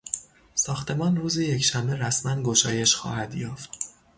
ساختمان 0.55 1.15
روز 1.15 1.37
یکشنبه 1.37 1.95
رسما 1.95 2.43
گشایش 2.43 2.95
خواهد 2.95 3.35
یافت. 3.35 3.69